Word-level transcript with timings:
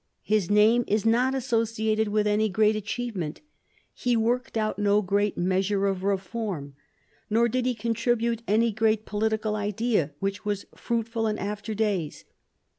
His 0.23 0.49
name 0.49 0.83
is 0.87 1.05
not 1.05 1.35
associated 1.35 2.07
with 2.07 2.25
any 2.25 2.49
great 2.49 2.75
achievement, 2.75 3.41
he 3.93 4.17
worked 4.17 4.57
out 4.57 4.79
no 4.79 5.03
great 5.03 5.37
measure 5.37 5.85
of 5.85 6.01
reform, 6.01 6.73
nor 7.29 7.47
did 7.47 7.67
he 7.67 7.75
contribute 7.75 8.41
any 8.47 8.71
great 8.71 9.05
political 9.05 9.55
idea 9.55 10.13
which 10.17 10.43
was 10.43 10.65
fruitful 10.73 11.27
in 11.27 11.37
after 11.37 11.75
days. 11.75 12.25